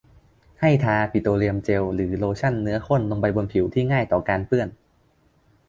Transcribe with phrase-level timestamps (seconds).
[0.59, 4.67] ให้ทาปิโตรเลียมเจลหรือโลชั่นเนื้อข้นลงไปบนผิวที่ง่ายต่อการเปื้อน